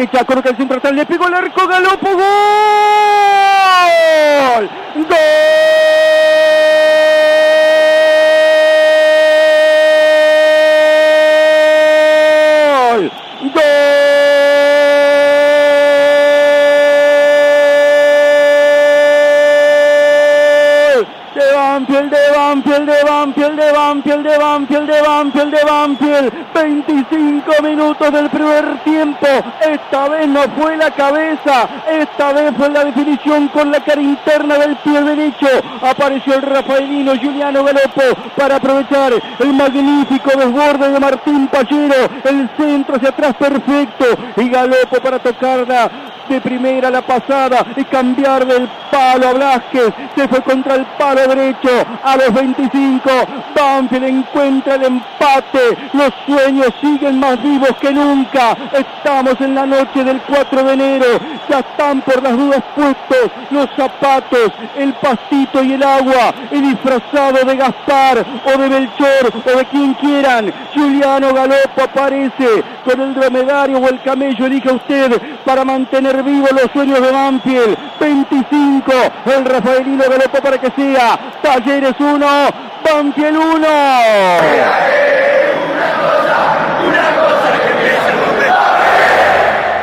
[0.00, 2.12] derecha, coloca el centro le pegó el arco, Galopo.
[2.12, 2.97] Gol.
[21.34, 26.32] Banfield, de Banfield, de Banfield, de Banfield, de Banfield, de Banfield, de Banfield.
[26.54, 29.26] 25 minutos del primer tiempo.
[29.60, 34.58] Esta vez no fue la cabeza, esta vez fue la definición con la cara interna
[34.58, 35.48] del pie derecho.
[35.82, 38.02] Apareció el rafaelino Juliano Galopo
[38.36, 42.08] para aprovechar el magnífico desborde de Martín Pallero.
[42.24, 45.90] El centro hacia atrás perfecto y Galopo para tocarla
[46.28, 49.92] de primera la pasada y cambiar del palo a Blasquez.
[50.14, 51.70] Se fue contra el palo derecho
[52.02, 53.10] a los 25.
[53.54, 55.76] Banfield encuentra el empate.
[55.92, 58.56] Los sueños siguen más vivos que nunca.
[58.72, 61.06] Estamos en la noche del 4 de enero.
[61.48, 66.34] Ya están por las dudas puestos los zapatos, el pastito y el agua.
[66.50, 70.52] Y disfrazado de Gaspar o de Belchor o de quien quieran.
[70.74, 74.46] Juliano Galopo aparece con el dromedario o el camello.
[74.46, 77.76] Elija usted para mantener vivos los sueños de Banfield.
[78.00, 78.92] 25.
[79.26, 81.18] El Rafaelino Galopo para que sea.
[81.42, 82.26] Talleres 1.
[82.84, 83.66] Banfield 1.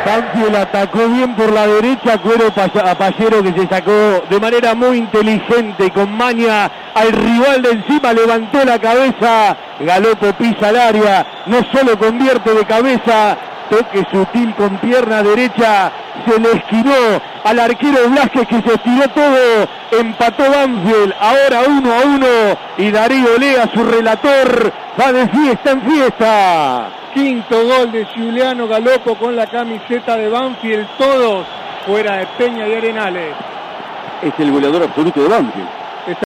[0.05, 4.97] Banfield atacó bien por la derecha, Cuero a Pallero que se sacó de manera muy
[4.97, 11.57] inteligente con maña al rival de encima, levantó la cabeza, Galopo pisa al área, no
[11.71, 13.37] solo convierte de cabeza,
[13.69, 15.91] toque sutil con pierna derecha,
[16.25, 16.93] se le esquinó
[17.43, 22.27] al arquero Blasquez que se estiró todo, empató Banfield, ahora uno a uno.
[22.77, 26.87] Y Darío Lea, su relator, va de fiesta en fiesta.
[27.13, 31.45] Quinto gol de Juliano Galopo con la camiseta de Banfield, todos
[31.85, 33.35] fuera de Peña y Arenales.
[34.21, 35.84] Es el goleador absoluto de Banfield.